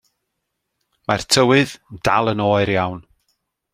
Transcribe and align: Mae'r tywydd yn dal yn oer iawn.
Mae'r 1.11 1.25
tywydd 1.35 1.75
yn 1.91 2.01
dal 2.09 2.33
yn 2.33 2.43
oer 2.47 2.73
iawn. 2.77 3.05